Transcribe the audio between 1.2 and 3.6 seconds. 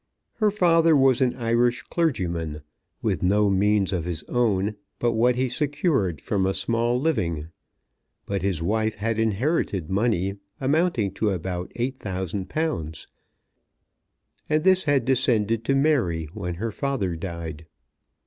an Irish clergyman with no